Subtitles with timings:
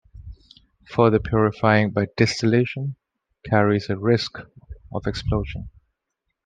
[0.89, 2.95] Further purifying by distillation
[3.45, 4.39] carries a risk
[4.91, 5.69] of explosion.